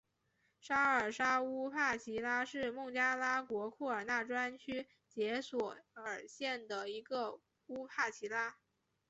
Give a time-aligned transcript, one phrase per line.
[0.59, 8.57] 沙尔沙乌帕齐拉是孟加拉国库尔纳专区杰索尔县的一个乌帕齐拉。